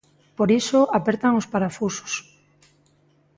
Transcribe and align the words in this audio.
Por 0.37 0.49
iso 0.61 0.79
apertan 0.97 1.33
os 1.41 1.49
parafusos. 1.53 2.13